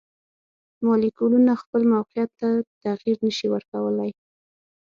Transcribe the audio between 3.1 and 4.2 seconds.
نشي ورکولی.